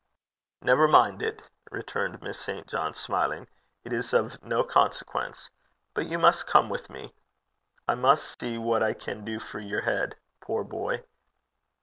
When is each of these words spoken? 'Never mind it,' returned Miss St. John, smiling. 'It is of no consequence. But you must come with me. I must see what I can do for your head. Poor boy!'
'Never 0.63 0.87
mind 0.87 1.21
it,' 1.21 1.43
returned 1.71 2.23
Miss 2.23 2.39
St. 2.39 2.65
John, 2.65 2.95
smiling. 2.95 3.47
'It 3.83 3.93
is 3.93 4.13
of 4.13 4.41
no 4.41 4.63
consequence. 4.63 5.51
But 5.93 6.07
you 6.07 6.17
must 6.17 6.47
come 6.47 6.69
with 6.69 6.89
me. 6.89 7.13
I 7.87 7.93
must 7.93 8.39
see 8.41 8.57
what 8.57 8.81
I 8.81 8.93
can 8.93 9.23
do 9.23 9.39
for 9.39 9.59
your 9.59 9.81
head. 9.81 10.15
Poor 10.39 10.63
boy!' 10.63 11.03